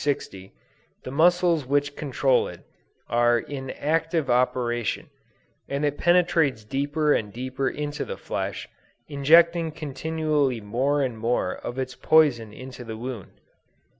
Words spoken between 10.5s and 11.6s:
more and more